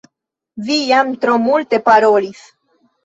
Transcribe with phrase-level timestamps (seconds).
[0.69, 2.43] Vi jam tro multe parolis